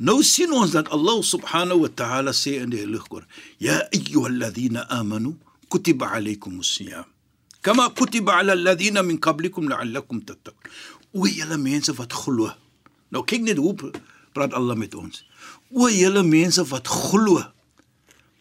Nou 0.00 0.22
sien 0.24 0.48
ons 0.56 0.72
dat 0.72 0.88
Allah 0.96 1.18
subhanahu 1.20 1.84
wa 1.84 1.90
ta'ala 1.92 2.32
sê 2.32 2.56
in 2.64 2.70
die 2.72 2.80
Heilige 2.80 3.04
Koran: 3.04 3.28
"Ya 3.60 3.84
ayyuhalladhina 3.92 4.88
amanu 4.88 5.36
kutiba 5.68 6.08
alaykumus 6.16 6.72
siyam 6.72 7.04
kama 7.60 7.90
kutiba 7.92 8.40
ala 8.40 8.56
alladhina 8.56 9.04
min 9.04 9.20
qablikum 9.20 9.68
la'allakum 9.68 10.24
tattaqun." 10.24 10.56
O 11.12 11.26
julle 11.26 11.58
mense 11.58 11.92
wat 11.98 12.12
glo. 12.16 12.48
Nou 13.12 13.24
kyk 13.28 13.42
net 13.44 13.58
hoe 13.58 13.76
praat 14.32 14.54
Allah 14.56 14.76
met 14.76 14.94
ons. 14.94 15.20
O 15.68 15.90
julle 15.92 16.22
mense 16.24 16.64
wat 16.72 16.88
glo. 16.88 17.44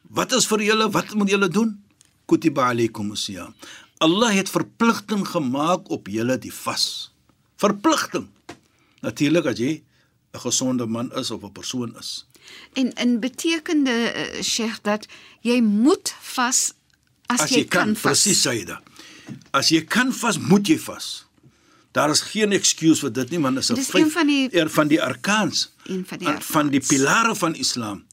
Wat 0.10 0.32
is 0.32 0.48
vir 0.48 0.63
julle? 0.63 0.88
Wat 0.88 1.12
moet 1.13 1.30
julle 1.30 1.50
doen? 1.50 1.75
Kutiba 2.25 2.70
alaykumus 2.72 3.28
siyam. 3.28 3.51
Allah 4.00 4.32
het 4.32 4.48
verpligting 4.48 5.28
gemaak 5.28 5.92
op 5.92 6.08
julle 6.08 6.39
die 6.39 6.54
vas. 6.54 7.12
Verpligting. 7.60 8.30
Natuurlik 9.04 9.46
as 9.51 9.60
jy 9.60 9.82
'n 10.33 10.39
gesonde 10.39 10.86
man 10.86 11.12
is 11.15 11.31
of 11.31 11.43
'n 11.43 11.51
persoon 11.51 11.95
is. 12.00 12.25
En 12.74 12.93
in 12.93 13.19
betekende 13.19 14.13
uh, 14.15 14.41
Sheikh 14.41 14.77
dat 14.81 15.07
jy 15.41 15.62
moet 15.62 16.15
vas 16.21 16.74
as, 17.25 17.39
As 17.39 17.50
jy 17.50 17.65
kan, 17.65 17.95
vas. 17.95 18.01
presies 18.01 18.41
Saida. 18.41 18.81
As 19.51 19.69
jy 19.69 19.83
kan 19.86 20.13
vas, 20.13 20.38
moet 20.38 20.67
jy 20.67 20.79
vas. 20.79 21.25
Daar 21.91 22.09
is 22.09 22.21
geen 22.21 22.51
excuse 22.51 23.00
vir 23.01 23.12
dit 23.13 23.29
nie, 23.29 23.39
want 23.39 23.55
dit 23.55 23.63
is 23.63 23.69
'n 23.69 24.09
van 24.09 24.27
die- 24.27 24.50
er 24.50 24.69
van 24.69 24.88
die 24.88 25.01
arkaans 25.01 25.69
Een 25.86 26.05
van 26.07 26.17
die 26.17 26.27
uh, 26.27 26.39
van 26.39 26.69
die 26.69 26.79
pilare 26.88 27.36
van 27.36 27.55
Islam. 27.55 28.05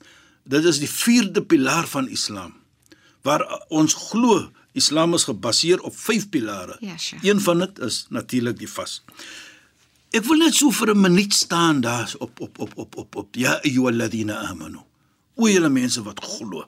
Dit 0.45 0.65
is 0.65 0.79
die 0.79 0.89
vierde 0.91 1.43
pilaar 1.43 1.87
van 1.87 2.09
Islam 2.09 2.55
waar 3.23 3.65
ons 3.69 3.95
glo 3.95 4.51
Islam 4.73 5.15
is 5.15 5.25
gebaseer 5.25 5.81
op 5.81 5.97
vyf 5.97 6.29
pilare. 6.29 6.77
Ja, 6.81 6.97
sure. 6.97 7.31
Een 7.31 7.41
van 7.41 7.59
dit 7.59 7.79
is 7.79 8.07
natuurlik 8.09 8.59
die 8.59 8.69
vas. 8.69 9.03
Ek 10.17 10.25
wil 10.25 10.41
net 10.41 10.55
so 10.57 10.71
vir 10.73 10.95
'n 10.95 11.01
minuut 11.01 11.35
staan 11.35 11.81
daar 11.81 12.09
op 12.19 12.41
op 12.41 12.59
op 12.59 12.73
op 12.77 12.97
op 12.97 13.17
op 13.17 13.35
ja 13.35 13.61
ayyuhalladhina 13.61 14.49
amanu. 14.49 14.81
O 15.35 15.49
julle 15.49 15.69
mense 15.69 16.03
wat 16.03 16.25
glo. 16.25 16.65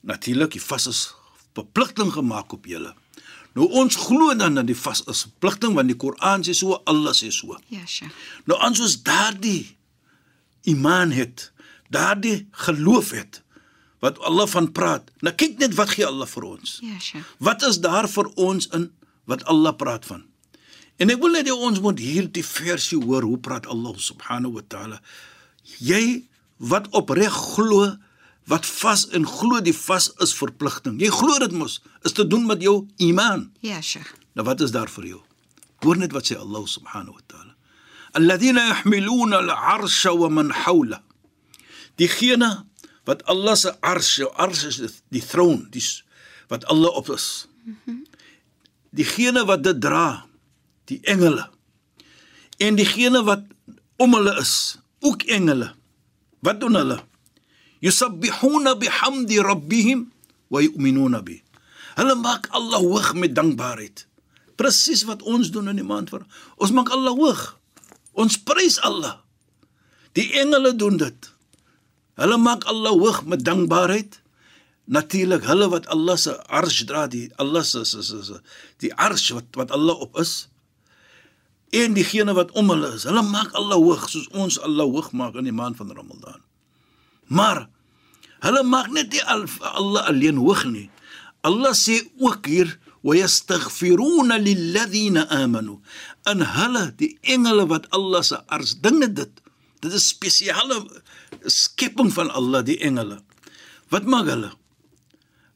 Natuurlik, 0.00 0.52
die 0.52 0.62
vas 0.62 0.86
is 0.86 1.14
verpligting 1.54 2.12
gemaak 2.12 2.52
op 2.52 2.66
julle. 2.66 2.94
Nou 3.54 3.66
ons 3.72 3.96
glo 3.96 4.34
dan 4.36 4.54
dat 4.54 4.66
die 4.66 4.76
vas 4.76 5.02
is 5.08 5.22
verpligting 5.22 5.74
want 5.74 5.88
die 5.88 5.96
Koran 5.96 6.44
sê 6.44 6.52
so, 6.54 6.76
Allah 6.84 7.14
sê 7.16 7.30
so. 7.32 7.56
Ja, 7.72 7.86
Sheikh. 7.86 8.12
Nou 8.44 8.60
ons 8.60 8.80
ons 8.80 9.02
daardie 9.02 9.76
iman 10.62 11.10
het, 11.10 11.52
daardie 11.88 12.46
geloof 12.50 13.10
het 13.10 13.42
wat 14.04 14.18
Allah 14.18 14.46
van 14.46 14.72
praat. 14.72 15.10
Nou 15.20 15.34
kyk 15.34 15.58
net 15.58 15.74
wat 15.74 15.96
gee 15.96 16.06
Allah 16.06 16.28
vir 16.28 16.44
ons. 16.44 16.78
Ja, 16.82 16.98
Sheikh. 17.00 17.24
Wat 17.38 17.62
is 17.62 17.80
daar 17.80 18.08
vir 18.08 18.28
ons 18.34 18.68
in 18.76 18.90
wat 19.24 19.44
Allah 19.44 19.74
praat 19.76 20.06
van? 20.06 20.26
En 20.96 21.12
ek 21.12 21.20
wil 21.20 21.36
net 21.36 21.48
hê 21.48 21.54
ons 21.54 21.80
moet 21.84 21.98
hierdie 22.00 22.44
versie 22.46 22.98
hoor 22.98 23.26
hoe 23.28 23.38
praat 23.38 23.68
Allah 23.68 23.96
subhanahu 24.00 24.56
wa 24.56 24.64
taala. 24.64 25.00
Jy 25.82 26.24
wat 26.56 26.88
opreg 26.96 27.32
glo 27.32 27.96
wat 28.46 28.66
vas 28.66 29.08
en 29.16 29.26
glo 29.26 29.60
die 29.60 29.74
vas 29.74 30.08
is 30.22 30.32
verpligting. 30.38 31.00
Jy 31.02 31.10
glo 31.12 31.38
dit 31.42 31.52
mos 31.52 31.80
is 32.06 32.14
te 32.16 32.24
doen 32.26 32.46
met 32.46 32.62
jou 32.62 32.86
iman. 33.02 33.48
Ja, 33.60 33.80
Sheikh. 33.82 34.14
Nou 34.38 34.46
wat 34.46 34.62
is 34.64 34.72
daar 34.72 34.90
vir 34.92 35.10
jou? 35.10 35.20
Hoor 35.84 35.98
net 36.00 36.14
wat 36.16 36.30
sê 36.30 36.38
Allah 36.38 36.64
subhanahu 36.70 37.18
wa 37.18 37.24
taala. 37.26 37.52
Alladhina 38.16 38.62
yahmiluna 38.70 39.42
al-arsha 39.42 40.14
wa 40.16 40.30
man 40.32 40.54
hawla. 40.64 41.02
Diegene 42.00 42.64
wat 43.06 43.22
Allah 43.30 43.56
se 43.56 43.72
ars, 43.80 44.16
jou 44.20 44.30
ars 44.34 44.64
is 44.64 45.02
die 45.14 45.22
troon, 45.22 45.66
dis 45.70 46.02
wat 46.50 46.64
Allah 46.72 46.96
op 46.96 47.10
is. 47.14 47.46
Diegene 48.96 49.44
wat 49.46 49.62
dit 49.66 49.80
dra, 49.82 50.25
die 50.90 51.00
engele. 51.02 51.48
En 52.62 52.78
diegene 52.78 53.22
wat 53.26 53.44
om 54.00 54.14
hulle 54.14 54.36
is, 54.40 54.78
ook 55.04 55.22
engele. 55.22 55.72
Wat 56.44 56.60
doen 56.60 56.74
hulle? 56.78 57.00
Yusabbihuna 57.84 58.76
bihamdi 58.80 59.40
rabbihim 59.44 60.06
wa 60.52 60.62
yu'minuna 60.62 61.22
bi. 61.22 61.40
Hulle 61.96 62.16
maak 62.20 62.48
Allah 62.56 62.80
hoog 62.80 63.14
met 63.14 63.34
dankbaarheid. 63.36 64.04
Presies 64.56 65.04
wat 65.08 65.22
ons 65.22 65.50
doen 65.52 65.68
in 65.72 65.80
die 65.80 65.86
maand 65.86 66.12
van. 66.12 66.24
Ons 66.56 66.72
maak 66.76 66.92
Allah 66.92 67.16
hoog. 67.16 67.56
Ons 68.16 68.38
prys 68.40 68.78
Allah. 68.84 69.18
Die 70.16 70.28
engele 70.40 70.72
doen 70.76 70.96
dit. 71.00 71.32
Hulle 72.16 72.36
maak 72.40 72.64
Allah 72.64 72.96
hoog 72.96 73.24
met 73.28 73.44
dankbaarheid. 73.44 74.20
Natuurlik 74.86 75.44
hulle 75.44 75.68
wat 75.68 75.88
Allah 75.92 76.16
se 76.16 76.36
arsh 76.46 76.84
dra, 76.88 77.06
die 77.10 77.26
Allah 77.42 77.64
se 77.66 77.82
se 77.84 78.02
se 78.06 78.38
die 78.78 78.92
arsh 78.94 79.32
wat 79.34 79.58
wat 79.58 79.72
Allah 79.74 79.98
op 80.00 80.16
is. 80.22 80.46
En 81.74 81.94
diegene 81.96 82.34
wat 82.36 82.52
om 82.54 82.70
hulle 82.70 82.92
is, 82.94 83.06
hulle 83.08 83.22
maak 83.26 83.54
Allah 83.58 83.78
hoog 83.80 84.06
soos 84.10 84.28
ons 84.30 84.58
Allah 84.62 84.86
hoog 84.86 85.10
maak 85.12 85.34
in 85.40 85.48
die 85.48 85.54
maand 85.54 85.78
van 85.80 85.90
Ramadan. 85.90 86.38
Maar 87.26 87.66
hulle 88.46 88.62
maak 88.62 88.92
net 88.94 89.10
nie 89.12 89.22
al, 89.26 89.46
Allah 89.74 90.06
alleen 90.12 90.38
hoog 90.38 90.64
nie. 90.70 90.86
Allah 91.46 91.74
sê 91.74 91.98
ook 92.22 92.46
hier 92.46 92.70
wayastaghfiruna 93.06 94.38
lilladheena 94.42 95.26
amanu. 95.30 95.80
En 96.26 96.42
hulle, 96.42 96.90
die 96.98 97.16
engele 97.22 97.66
wat 97.70 97.90
Allah 97.94 98.22
se 98.22 98.38
ars 98.46 98.76
dinge 98.82 99.10
dit. 99.12 99.42
Dit 99.82 99.92
is 99.94 100.08
spesiale 100.08 100.80
skepping 101.46 102.10
van 102.14 102.30
Allah, 102.30 102.64
die 102.66 102.78
engele. 102.82 103.20
Wat 103.90 104.06
maak 104.10 104.30
hulle? 104.30 104.52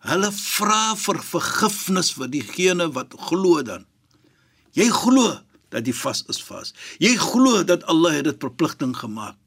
Hulle 0.07 0.31
vra 0.33 0.97
vir 0.97 1.19
vergifnis 1.26 2.12
vir 2.17 2.31
diegene 2.33 2.88
wat 2.95 3.14
glo 3.29 3.61
dan. 3.67 3.87
Jy 4.79 4.87
glo 4.95 5.40
dat 5.71 5.87
die 5.87 5.95
vas 5.97 6.25
is 6.33 6.41
vas. 6.45 6.75
Jy 7.03 7.15
glo 7.21 7.62
dat 7.67 7.87
Allah 7.91 8.19
het 8.19 8.29
dit 8.29 8.43
verpligting 8.43 8.95
gemaak. 8.97 9.39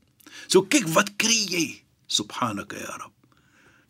So 0.48 0.66
kyk 0.66 0.90
wat 0.96 1.14
kry 1.22 1.40
jy? 1.52 1.66
Subhanaka 2.08 2.80
ya 2.80 2.98
Rabb. 2.98 3.16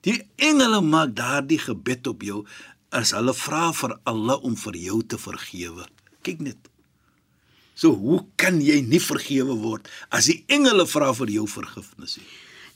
Die 0.04 0.20
engele 0.42 0.82
maak 0.84 1.16
daardie 1.16 1.62
gebed 1.62 2.08
op 2.12 2.24
jou 2.26 2.44
as 2.94 3.14
hulle 3.16 3.34
vra 3.38 3.72
vir 3.74 3.96
Allah 4.10 4.44
om 4.46 4.56
vir 4.60 4.78
jou 4.78 5.00
te 5.02 5.18
vergewe. 5.18 5.88
Kyk 6.26 6.44
net. 6.46 6.70
So 7.76 7.96
hoe 7.98 8.22
kan 8.38 8.60
jy 8.62 8.82
nie 8.86 9.02
vergewe 9.02 9.56
word 9.64 9.90
as 10.14 10.30
die 10.30 10.44
engele 10.52 10.86
vra 10.90 11.10
vir 11.18 11.32
jou 11.40 11.48
vergifnis 11.50 12.20
nie? 12.20 12.28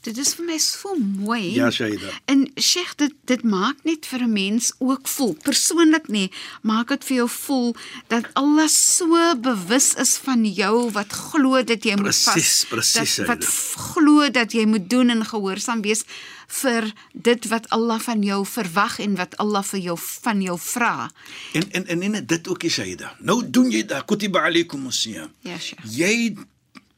Dit 0.06 0.16
is 0.22 0.30
vir 0.38 0.44
my 0.46 0.56
so 0.62 0.94
mooi. 0.96 1.54
Ja, 1.54 1.70
Shaida. 1.74 2.10
En 2.30 2.44
Sheikh, 2.60 2.94
dit 2.96 3.12
dit 3.28 3.42
maak 3.42 3.76
net 3.84 4.06
vir 4.06 4.20
'n 4.22 4.32
mens 4.32 4.72
ook 4.78 5.08
voel, 5.08 5.34
persoonlik 5.42 6.08
nie, 6.08 6.30
maak 6.62 6.88
dit 6.88 7.04
vir 7.04 7.16
jou 7.16 7.28
voel 7.28 7.74
dat 8.08 8.24
Allah 8.34 8.68
so 8.68 9.34
bewus 9.36 9.94
is 9.94 10.16
van 10.16 10.44
jou 10.44 10.90
wat 10.92 11.12
glo 11.12 11.62
dat 11.62 11.82
jy 11.84 11.96
moet 11.96 12.14
vas. 12.14 12.32
Presies, 12.32 12.64
presies, 12.68 13.16
dat- 13.16 13.26
Wat 13.26 13.42
Shaida. 13.44 13.82
glo 13.92 14.30
dat 14.30 14.52
jy 14.52 14.64
moet 14.66 14.88
doen 14.90 15.10
en 15.10 15.24
gehoorsaam 15.24 15.82
wees 15.82 16.04
vir 16.46 16.92
dit 17.12 17.48
wat 17.48 17.68
Allah 17.68 18.00
van 18.00 18.22
jou 18.22 18.46
verwag 18.46 18.98
en 19.00 19.16
wat 19.16 19.36
Allah 19.36 19.62
vir 19.64 19.80
jou 19.80 19.98
van 20.22 20.40
jou 20.42 20.58
vra. 20.58 21.10
En 21.52 21.70
en 21.72 21.86
en 21.86 22.02
en 22.02 22.26
dit 22.26 22.48
ook 22.48 22.62
is 22.62 22.72
Shaida. 22.72 23.16
Nou 23.20 23.50
doen 23.50 23.70
jy 23.70 23.82
da 23.86 24.00
kutiba 24.02 24.40
alaykum 24.46 24.86
as-siyam. 24.86 25.30
Ja, 25.42 25.58
Sheikh. 25.58 25.82
Jy 25.96 26.36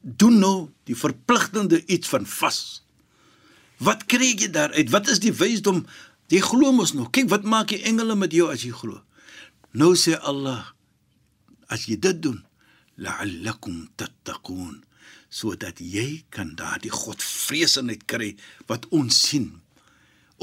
doen 0.01 0.39
nou 0.39 0.69
die 0.85 0.95
verpligtende 0.95 1.83
iets 1.85 2.07
van 2.07 2.25
vas. 2.25 2.81
Wat 3.81 4.05
kry 4.09 4.35
jy 4.37 4.51
daaruit? 4.53 4.91
Wat 4.93 5.09
is 5.09 5.21
die 5.23 5.33
wysdom? 5.33 5.85
Jy 6.31 6.41
glo 6.45 6.71
mos 6.75 6.93
nog. 6.93 7.09
Kyk 7.15 7.31
wat 7.31 7.47
maak 7.47 7.73
die 7.73 7.81
engele 7.87 8.15
met 8.15 8.33
jou 8.35 8.51
as 8.53 8.63
jy 8.65 8.71
glo. 8.75 9.01
Nou 9.73 9.95
sê 9.97 10.17
Allah 10.19 10.73
as 11.71 11.87
jy 11.87 11.95
dit 12.03 12.17
doen, 12.19 12.41
la'allakum 12.99 13.85
tattaqun 13.95 14.81
sodat 15.31 15.79
jy 15.79 16.25
kan 16.35 16.49
daardie 16.59 16.91
godvreesenheid 16.91 18.03
kry 18.11 18.33
wat 18.67 18.83
ons 18.91 19.15
sien. 19.29 19.47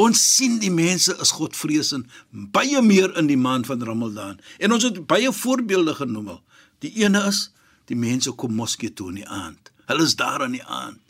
Ons 0.00 0.22
sien 0.22 0.56
die 0.62 0.72
mense 0.72 1.12
is 1.20 1.34
godvreesend 1.36 2.08
baie 2.32 2.80
meer 2.82 3.12
in 3.20 3.28
die 3.28 3.36
maand 3.36 3.68
van 3.68 3.84
Ramadan. 3.84 4.38
En 4.56 4.72
ons 4.72 4.86
het 4.86 5.02
baie 5.10 5.28
voorbeelde 5.32 5.94
genoem. 5.98 6.28
al. 6.28 6.42
Die 6.80 6.94
ene 7.04 7.26
is 7.28 7.50
die 7.90 7.98
mense 7.98 8.32
kom 8.32 8.54
moskee 8.54 8.92
toe 8.94 9.10
in 9.12 9.20
die 9.20 9.28
aand. 9.28 9.72
Hulle 9.90 10.08
is 10.08 10.16
daar 10.16 10.44
in 10.46 10.56
die 10.56 10.64
aand. 10.64 11.02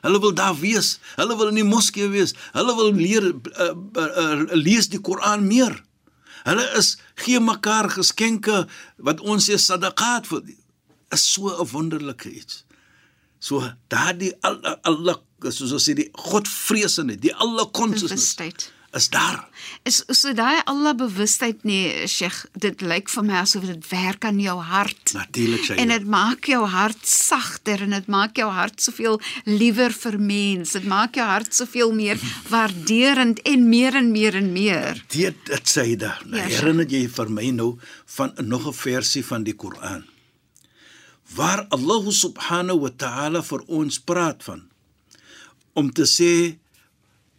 Hulle 0.00 0.20
wil 0.20 0.34
daar 0.34 0.56
wees. 0.58 0.98
Hulle 1.16 1.36
wil 1.36 1.52
in 1.52 1.60
die 1.60 1.66
moskee 1.66 2.08
wees. 2.08 2.34
Hulle 2.52 2.74
wil 2.78 2.92
leer 2.94 3.30
uh, 3.32 3.70
uh, 3.74 4.08
uh, 4.22 4.56
lees 4.56 4.88
die 4.88 5.00
Koran 5.00 5.46
meer. 5.46 5.76
Hulle 6.46 6.64
is 6.78 6.96
gee 7.20 7.40
mekaar 7.40 7.90
geskenke 7.92 8.64
wat 8.96 9.20
ons 9.20 9.50
sê 9.50 9.58
sadaqat 9.60 10.28
vir 10.30 10.54
is 11.12 11.24
so 11.32 11.50
'n 11.50 11.68
wonderlike 11.72 12.30
iets. 12.30 12.64
So 13.38 13.60
daardie 13.88 14.32
Allah 14.40 14.76
Allah 14.82 15.16
soos 15.48 15.72
ons 15.72 15.88
sê 15.88 15.94
die 15.94 16.10
godvreesendheid, 16.12 17.20
die 17.22 17.34
alle 17.34 17.64
consciousness 17.70 18.34
Bewustheid. 18.36 18.72
Is 18.92 19.08
daar. 19.08 19.48
Is 19.86 20.02
so 20.08 20.32
daai 20.34 20.60
Allah 20.66 20.94
bewustheid 20.98 21.62
nee, 21.64 22.06
Sheikh, 22.10 22.44
dit 22.58 22.80
lyk 22.82 23.08
vir 23.08 23.22
my 23.24 23.36
asof 23.44 23.64
dit 23.68 23.88
werk 23.90 24.24
aan 24.26 24.40
jou 24.42 24.56
hart. 24.60 25.12
Natuurlik 25.14 25.62
sê 25.64 25.76
En 25.78 25.88
jy. 25.92 25.98
dit 25.98 26.06
maak 26.10 26.44
jou 26.50 26.66
hart 26.66 27.06
sagter 27.06 27.82
en 27.86 27.90
dit 27.94 28.06
maak 28.10 28.36
jou 28.36 28.48
hart 28.50 28.82
soveel 28.82 29.20
liewer 29.46 29.94
vir 29.94 30.18
mens. 30.18 30.72
Dit 30.74 30.84
maak 30.90 31.14
jou 31.14 31.26
hart 31.26 31.54
soveel 31.54 31.92
meer 31.94 32.18
waarderend 32.52 33.38
en 33.46 33.68
meer 33.68 33.94
en 33.96 34.10
meer 34.12 34.34
en 34.42 34.52
meer. 34.52 35.02
Dit 35.08 35.38
dit 35.46 35.68
sê. 35.70 35.86
Nou 35.96 36.38
Ja, 36.40 36.46
herinner 36.50 36.86
jy 36.90 37.06
vir 37.08 37.30
my 37.30 37.50
nou 37.50 37.78
van 38.16 38.34
nog 38.42 38.66
'n 38.66 38.72
versie 38.74 39.24
van 39.24 39.44
die 39.44 39.54
Koran. 39.54 40.04
Waar 41.34 41.66
Allah 41.70 42.10
subhanahu 42.10 42.80
wa 42.80 42.90
ta'ala 42.96 43.42
vir 43.42 43.62
ons 43.68 43.98
praat 43.98 44.42
van 44.42 44.66
om 45.74 45.92
te 45.92 46.02
sê 46.02 46.58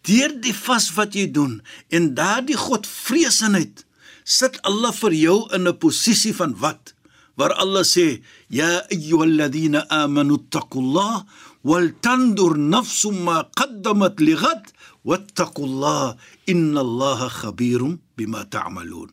deur 0.08 0.32
die 0.42 0.56
vas 0.56 0.90
wat 0.98 1.16
jy 1.16 1.28
doen 1.32 1.62
en 1.90 2.14
daardie 2.18 2.58
godvreesenheid 2.58 3.86
sit 4.24 4.58
Allah 4.68 4.94
vir 5.02 5.14
jou 5.14 5.38
in 5.56 5.68
'n 5.68 5.78
posisie 5.78 6.34
van 6.34 6.54
wat? 6.64 6.94
Waar 7.38 7.54
Allah 7.64 7.84
sê 7.84 8.22
ya 8.50 8.86
ayyuhalladhina 8.92 9.88
amanu 9.90 10.38
taqullah 10.50 11.26
wal 11.64 11.90
tandur 12.02 12.58
nafsum 12.58 13.24
ma 13.24 13.38
qaddamat 13.60 14.20
lighad 14.20 14.64
wattaqullah 15.06 16.18
innallaha 16.46 17.30
khabirum 17.30 18.00
bima 18.18 18.46
ta'malun 18.46 19.10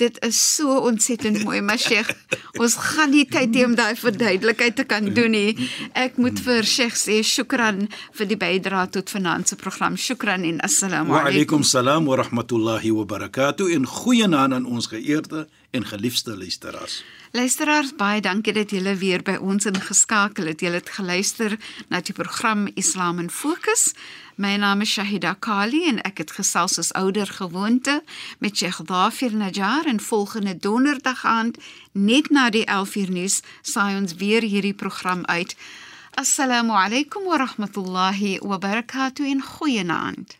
Dit 0.00 0.16
is 0.24 0.38
so 0.56 0.78
ontsettend 0.88 1.42
mooi, 1.44 1.60
maar 1.60 1.78
Sheikh, 1.78 2.08
ons 2.56 2.76
gaan 2.80 3.12
nie 3.12 3.26
tyd 3.28 3.52
hê 3.56 3.66
om 3.68 3.74
daai 3.76 3.92
verduidelikheid 4.00 4.78
te 4.78 4.86
kan 4.88 5.04
doen 5.12 5.34
nie. 5.34 5.68
Ek 5.92 6.16
moet 6.16 6.40
vir 6.40 6.64
Sheikh 6.64 6.96
sê 6.96 7.20
shukran 7.26 7.84
vir 8.16 8.30
die 8.30 8.38
bydrae 8.40 8.88
tot 8.96 9.12
finansie 9.12 9.58
program. 9.60 9.98
Shukran 10.00 10.46
en 10.48 10.62
assalamu 10.64 11.12
wa 11.12 11.20
alaykum. 11.20 11.36
alaykum 11.36 11.68
salaam 11.68 12.08
wa 12.08 12.16
rahmatullahi 12.22 12.94
wa 12.96 13.04
barakatuh 13.04 13.68
en 13.76 13.84
goeienaand 13.86 14.56
aan 14.56 14.66
ons 14.66 14.88
geëerde 14.88 15.44
en 15.70 15.86
geliefde 15.86 16.36
luisteraars 16.36 17.02
Luisteraars, 17.32 17.92
baie 17.94 18.18
dankie 18.20 18.50
dat 18.52 18.72
julle 18.74 18.96
weer 18.98 19.22
by 19.22 19.36
ons 19.38 19.68
ingeskakel 19.70 20.48
het. 20.50 20.64
Julle 20.64 20.80
het 20.80 20.88
geluister 20.90 21.52
na 21.86 22.00
die 22.02 22.14
program 22.14 22.64
Islam 22.74 23.20
in 23.22 23.30
Fokus. 23.30 23.92
My 24.34 24.56
naam 24.58 24.82
is 24.82 24.90
Shahida 24.90 25.36
Kali 25.38 25.84
en 25.86 26.00
ek 26.02 26.24
het 26.24 26.34
gesels 26.34 26.74
soos 26.74 26.90
ouer 26.98 27.30
gewoonte 27.30 28.00
met 28.42 28.58
Sheikh 28.58 28.82
Dafir 28.90 29.30
Najjar 29.30 29.86
en 29.86 30.02
volgende 30.02 30.56
donderdag 30.58 31.22
aand 31.24 31.62
net 31.92 32.34
na 32.34 32.50
die 32.50 32.66
11uur 32.66 33.14
nuus 33.14 33.40
saai 33.62 33.94
ons 34.00 34.18
weer 34.18 34.42
hierdie 34.42 34.74
program 34.74 35.22
uit. 35.30 35.54
Assalamu 36.18 36.74
alaykum 36.74 37.30
wa 37.30 37.38
rahmatullahi 37.46 38.40
wa 38.42 38.58
barakatuh 38.58 39.30
en 39.30 39.42
goeienaand. 39.42 40.39